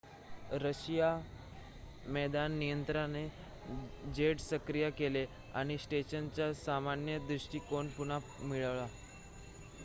Russian 0.61 1.25
मैदान 2.13 2.51
नियंत्रणाने 2.53 3.21
jets 4.15 4.49
सक्रिय 4.49 4.89
केले 4.93 5.25
आणि 5.53 5.77
स्टेशनचा 5.77 6.51
सामान्य 6.65 7.19
दृष्टीकोन 7.27 7.89
पुन्हा 7.97 8.19
मिळवला 8.41 8.87